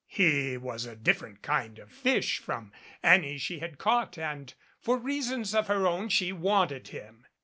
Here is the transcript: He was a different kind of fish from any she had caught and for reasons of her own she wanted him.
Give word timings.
He 0.07 0.57
was 0.57 0.87
a 0.87 0.95
different 0.95 1.43
kind 1.43 1.77
of 1.77 1.91
fish 1.91 2.39
from 2.39 2.71
any 3.03 3.37
she 3.37 3.59
had 3.59 3.77
caught 3.77 4.17
and 4.17 4.51
for 4.79 4.97
reasons 4.97 5.53
of 5.53 5.67
her 5.67 5.85
own 5.85 6.09
she 6.09 6.33
wanted 6.33 6.87
him. 6.87 7.27